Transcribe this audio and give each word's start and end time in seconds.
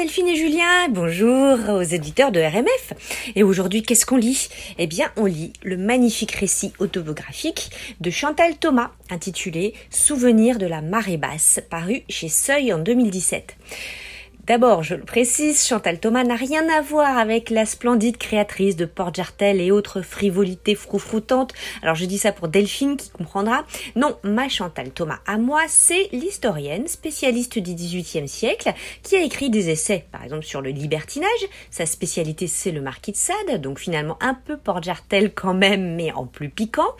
Delphine 0.00 0.28
et 0.28 0.36
Julien, 0.36 0.88
bonjour 0.88 1.58
aux 1.68 1.82
éditeurs 1.82 2.32
de 2.32 2.40
RMF. 2.40 2.94
Et 3.36 3.42
aujourd'hui, 3.42 3.82
qu'est-ce 3.82 4.06
qu'on 4.06 4.16
lit? 4.16 4.48
Eh 4.78 4.86
bien, 4.86 5.12
on 5.18 5.26
lit 5.26 5.52
le 5.62 5.76
magnifique 5.76 6.32
récit 6.32 6.72
autobiographique 6.78 7.68
de 8.00 8.08
Chantal 8.08 8.56
Thomas, 8.56 8.92
intitulé 9.10 9.74
Souvenir 9.90 10.56
de 10.56 10.64
la 10.64 10.80
marée 10.80 11.18
basse, 11.18 11.60
paru 11.68 12.00
chez 12.08 12.30
Seuil 12.30 12.72
en 12.72 12.78
2017. 12.78 13.56
D'abord, 14.50 14.82
je 14.82 14.96
le 14.96 15.04
précise, 15.04 15.64
Chantal 15.64 16.00
Thomas 16.00 16.24
n'a 16.24 16.34
rien 16.34 16.68
à 16.76 16.80
voir 16.80 17.18
avec 17.18 17.50
la 17.50 17.64
splendide 17.64 18.16
créatrice 18.16 18.74
de 18.74 18.84
Port 18.84 19.14
Jartel 19.14 19.60
et 19.60 19.70
autres 19.70 20.02
frivolités 20.02 20.74
froufroutantes. 20.74 21.52
Alors 21.82 21.94
je 21.94 22.04
dis 22.04 22.18
ça 22.18 22.32
pour 22.32 22.48
Delphine 22.48 22.96
qui 22.96 23.10
comprendra. 23.10 23.64
Non, 23.94 24.16
ma 24.24 24.48
Chantal 24.48 24.90
Thomas 24.90 25.20
à 25.24 25.38
moi, 25.38 25.60
c'est 25.68 26.08
l'historienne 26.10 26.88
spécialiste 26.88 27.60
du 27.60 27.74
XVIIIe 27.76 28.26
siècle 28.26 28.72
qui 29.04 29.14
a 29.14 29.22
écrit 29.22 29.50
des 29.50 29.70
essais, 29.70 30.04
par 30.10 30.24
exemple 30.24 30.44
sur 30.44 30.60
le 30.60 30.70
libertinage. 30.70 31.28
Sa 31.70 31.86
spécialité 31.86 32.48
c'est 32.48 32.72
le 32.72 32.80
marquis 32.80 33.12
de 33.12 33.16
Sade, 33.16 33.60
donc 33.60 33.78
finalement 33.78 34.18
un 34.20 34.34
peu 34.34 34.56
Port 34.56 34.82
Jartel 34.82 35.32
quand 35.32 35.54
même, 35.54 35.94
mais 35.94 36.10
en 36.10 36.26
plus 36.26 36.48
piquant. 36.48 36.96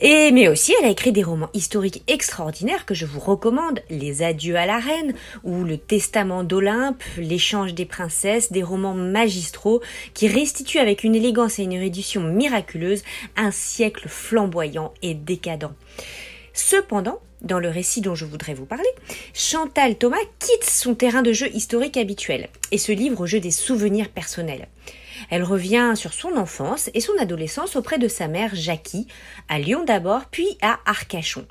Et 0.00 0.32
mais 0.32 0.48
aussi, 0.48 0.74
elle 0.78 0.86
a 0.86 0.90
écrit 0.90 1.12
des 1.12 1.22
romans 1.22 1.50
historiques 1.54 2.02
extraordinaires 2.08 2.86
que 2.86 2.94
je 2.94 3.06
vous 3.06 3.20
recommande, 3.20 3.80
Les 3.90 4.22
Adieux 4.22 4.56
à 4.56 4.66
la 4.66 4.78
Reine 4.78 5.14
ou 5.44 5.64
Le 5.64 5.78
Testament 5.78 6.44
d'Olympe 6.44 7.02
l'échange 7.18 7.74
des 7.74 7.84
princesses, 7.84 8.52
des 8.52 8.62
romans 8.62 8.94
magistraux 8.94 9.80
qui 10.14 10.28
restituent 10.28 10.78
avec 10.78 11.04
une 11.04 11.14
élégance 11.14 11.58
et 11.58 11.64
une 11.64 11.72
érudition 11.72 12.22
miraculeuse 12.22 13.02
un 13.36 13.50
siècle 13.50 14.08
flamboyant 14.08 14.92
et 15.02 15.14
décadent. 15.14 15.72
Cependant, 16.54 17.20
dans 17.42 17.58
le 17.58 17.68
récit 17.68 18.00
dont 18.00 18.14
je 18.14 18.24
voudrais 18.24 18.54
vous 18.54 18.64
parler, 18.64 18.88
Chantal 19.34 19.96
Thomas 19.96 20.16
quitte 20.38 20.64
son 20.64 20.94
terrain 20.94 21.22
de 21.22 21.32
jeu 21.32 21.48
historique 21.52 21.96
habituel 21.96 22.48
et 22.70 22.78
se 22.78 22.92
livre 22.92 23.22
au 23.22 23.26
jeu 23.26 23.40
des 23.40 23.50
souvenirs 23.50 24.08
personnels. 24.08 24.68
Elle 25.30 25.42
revient 25.42 25.92
sur 25.96 26.12
son 26.12 26.36
enfance 26.36 26.90
et 26.94 27.00
son 27.00 27.12
adolescence 27.18 27.76
auprès 27.76 27.98
de 27.98 28.08
sa 28.08 28.28
mère 28.28 28.54
Jackie, 28.54 29.08
à 29.48 29.58
Lyon 29.58 29.84
d'abord, 29.84 30.26
puis 30.30 30.56
à 30.62 30.78
Arcachon. 30.86 31.44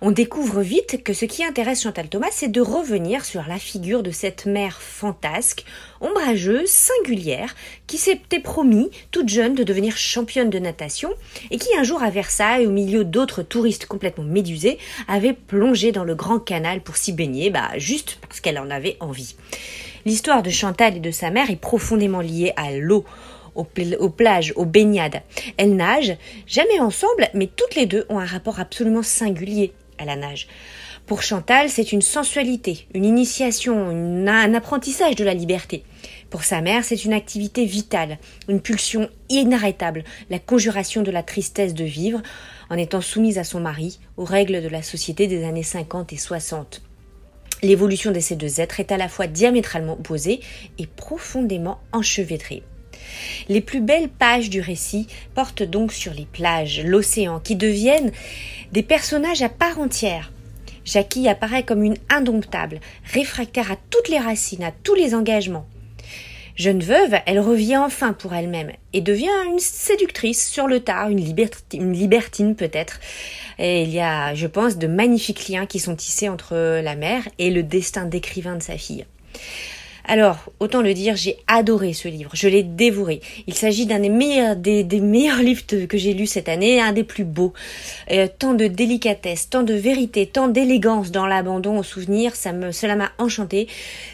On 0.00 0.12
découvre 0.12 0.62
vite 0.62 1.02
que 1.02 1.12
ce 1.12 1.24
qui 1.24 1.42
intéresse 1.42 1.82
Chantal 1.82 2.08
Thomas, 2.08 2.28
c'est 2.30 2.52
de 2.52 2.60
revenir 2.60 3.24
sur 3.24 3.42
la 3.48 3.58
figure 3.58 4.04
de 4.04 4.12
cette 4.12 4.46
mère 4.46 4.80
fantasque, 4.80 5.64
ombrageuse, 6.00 6.68
singulière, 6.68 7.56
qui 7.88 7.98
s'était 7.98 8.38
promis, 8.38 8.90
toute 9.10 9.28
jeune, 9.28 9.56
de 9.56 9.64
devenir 9.64 9.96
championne 9.96 10.50
de 10.50 10.60
natation, 10.60 11.10
et 11.50 11.58
qui 11.58 11.76
un 11.76 11.82
jour 11.82 12.00
à 12.00 12.10
Versailles, 12.10 12.64
au 12.64 12.70
milieu 12.70 13.04
d'autres 13.04 13.42
touristes 13.42 13.86
complètement 13.86 14.22
médusés, 14.22 14.78
avait 15.08 15.32
plongé 15.32 15.90
dans 15.90 16.04
le 16.04 16.14
grand 16.14 16.38
canal 16.38 16.80
pour 16.80 16.96
s'y 16.96 17.12
baigner, 17.12 17.50
bah, 17.50 17.70
juste 17.76 18.18
parce 18.22 18.40
qu'elle 18.40 18.60
en 18.60 18.70
avait 18.70 18.98
envie. 19.00 19.34
L'histoire 20.06 20.44
de 20.44 20.50
Chantal 20.50 20.98
et 20.98 21.00
de 21.00 21.10
sa 21.10 21.30
mère 21.30 21.50
est 21.50 21.56
profondément 21.56 22.20
liée 22.20 22.52
à 22.54 22.70
l'eau, 22.70 23.04
aux, 23.56 23.64
plages, 23.64 24.52
aux 24.54 24.64
baignades. 24.64 25.22
Elles 25.56 25.74
nagent, 25.74 26.16
jamais 26.46 26.78
ensemble, 26.78 27.28
mais 27.34 27.48
toutes 27.48 27.74
les 27.74 27.86
deux 27.86 28.06
ont 28.08 28.20
un 28.20 28.24
rapport 28.24 28.60
absolument 28.60 29.02
singulier 29.02 29.72
à 29.98 30.04
la 30.04 30.16
nage. 30.16 30.48
Pour 31.06 31.22
Chantal, 31.22 31.70
c'est 31.70 31.92
une 31.92 32.02
sensualité, 32.02 32.86
une 32.94 33.04
initiation, 33.04 33.88
un 33.88 34.54
apprentissage 34.54 35.16
de 35.16 35.24
la 35.24 35.32
liberté. 35.32 35.84
Pour 36.28 36.44
sa 36.44 36.60
mère, 36.60 36.84
c'est 36.84 37.04
une 37.04 37.14
activité 37.14 37.64
vitale, 37.64 38.18
une 38.48 38.60
pulsion 38.60 39.08
inarrêtable, 39.30 40.04
la 40.28 40.38
conjuration 40.38 41.02
de 41.02 41.10
la 41.10 41.22
tristesse 41.22 41.72
de 41.72 41.84
vivre, 41.84 42.22
en 42.68 42.76
étant 42.76 43.00
soumise 43.00 43.38
à 43.38 43.44
son 43.44 43.60
mari, 43.60 43.98
aux 44.18 44.24
règles 44.24 44.62
de 44.62 44.68
la 44.68 44.82
société 44.82 45.26
des 45.26 45.44
années 45.44 45.62
50 45.62 46.12
et 46.12 46.18
60. 46.18 46.82
L'évolution 47.62 48.12
de 48.12 48.20
ces 48.20 48.36
deux 48.36 48.60
êtres 48.60 48.78
est 48.78 48.92
à 48.92 48.98
la 48.98 49.08
fois 49.08 49.26
diamétralement 49.26 49.94
opposée 49.94 50.40
et 50.78 50.86
profondément 50.86 51.80
enchevêtrée. 51.92 52.62
Les 53.48 53.60
plus 53.60 53.80
belles 53.80 54.08
pages 54.08 54.50
du 54.50 54.60
récit 54.60 55.06
portent 55.34 55.62
donc 55.62 55.92
sur 55.92 56.12
les 56.12 56.26
plages, 56.26 56.82
l'océan, 56.84 57.40
qui 57.40 57.56
deviennent 57.56 58.12
des 58.72 58.82
personnages 58.82 59.42
à 59.42 59.48
part 59.48 59.78
entière. 59.78 60.32
Jackie 60.84 61.28
apparaît 61.28 61.64
comme 61.64 61.82
une 61.82 61.98
indomptable, 62.08 62.80
réfractaire 63.12 63.70
à 63.70 63.76
toutes 63.90 64.08
les 64.08 64.18
racines, 64.18 64.64
à 64.64 64.72
tous 64.72 64.94
les 64.94 65.14
engagements. 65.14 65.66
Jeune 66.58 66.80
veuve, 66.80 67.14
elle 67.26 67.38
revient 67.38 67.76
enfin 67.76 68.12
pour 68.12 68.34
elle-même 68.34 68.72
et 68.92 69.00
devient 69.00 69.30
une 69.46 69.60
séductrice 69.60 70.48
sur 70.48 70.66
le 70.66 70.80
tard, 70.80 71.08
une, 71.08 71.22
libertine 71.92 72.56
peut-être. 72.56 72.98
Et 73.60 73.82
il 73.82 73.90
y 73.90 74.00
a, 74.00 74.34
je 74.34 74.48
pense, 74.48 74.76
de 74.76 74.88
magnifiques 74.88 75.48
liens 75.48 75.66
qui 75.66 75.78
sont 75.78 75.94
tissés 75.94 76.28
entre 76.28 76.80
la 76.80 76.96
mère 76.96 77.28
et 77.38 77.50
le 77.50 77.62
destin 77.62 78.06
d'écrivain 78.06 78.56
de 78.56 78.62
sa 78.62 78.76
fille. 78.76 79.06
Alors, 80.10 80.38
autant 80.58 80.80
le 80.80 80.94
dire, 80.94 81.16
j'ai 81.16 81.36
adoré 81.48 81.92
ce 81.92 82.08
livre, 82.08 82.30
je 82.32 82.48
l'ai 82.48 82.62
dévoré. 82.62 83.20
Il 83.46 83.52
s'agit 83.52 83.84
d'un 83.84 84.00
des 84.00 84.08
meilleurs, 84.08 84.56
des, 84.56 84.84
meilleurs 85.00 85.36
livres 85.42 85.64
que 85.66 85.98
j'ai 85.98 86.14
lus 86.14 86.26
cette 86.26 86.48
année, 86.48 86.80
un 86.80 86.92
des 86.92 87.04
plus 87.04 87.24
beaux. 87.24 87.52
Euh, 88.10 88.26
tant 88.38 88.54
de 88.54 88.68
délicatesse, 88.68 89.50
tant 89.50 89.62
de 89.62 89.74
vérité, 89.74 90.24
tant 90.24 90.48
d'élégance 90.48 91.10
dans 91.10 91.26
l'abandon 91.26 91.78
au 91.78 91.82
souvenir, 91.82 92.34
ça 92.36 92.54
me, 92.54 92.72
cela 92.72 92.96
m'a 92.96 93.12
enchanté. 93.18 93.68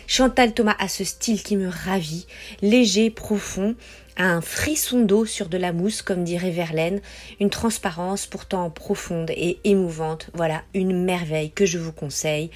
Chantal 0.09 0.53
Thomas 0.53 0.75
a 0.81 0.89
ce 0.89 1.05
style 1.05 1.45
qui 1.45 1.57
me 1.57 1.69
ravit, 1.69 2.27
léger, 2.61 3.11
profond, 3.11 3.77
un 4.17 4.41
frisson 4.41 5.01
d'eau 5.01 5.25
sur 5.25 5.49
de 5.49 5.57
la 5.57 5.73
mousse, 5.73 6.03
comme 6.03 6.25
dirait 6.25 6.51
Verlaine, 6.51 7.01
une 7.41 7.51
transparence 7.51 8.27
pourtant 8.27 8.71
profonde 8.71 9.31
et 9.31 9.59
émouvante. 9.65 10.31
Voilà 10.35 10.63
une 10.75 11.05
merveille 11.05 11.51
que 11.51 11.67
je 11.67 11.79
vous 11.79 11.93
conseille. 11.93 12.51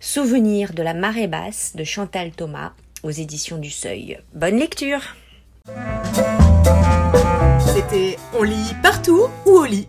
Souvenir 0.00 0.72
de 0.72 0.82
la 0.82 0.94
marée 0.94 1.28
basse 1.28 1.72
de 1.76 1.84
Chantal 1.84 2.32
Thomas 2.32 2.72
aux 3.02 3.10
éditions 3.10 3.58
du 3.58 3.70
Seuil. 3.70 4.18
Bonne 4.34 4.58
lecture 4.58 5.00
C'était 7.74 8.16
On 8.38 8.42
lit 8.42 8.74
partout 8.82 9.28
ou 9.46 9.50
au 9.50 9.64
lit? 9.64 9.88